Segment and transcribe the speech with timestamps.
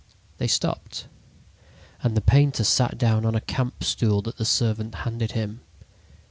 [0.39, 1.05] They stopped,
[2.01, 5.61] and the painter sat down on a camp stool that the servant handed him.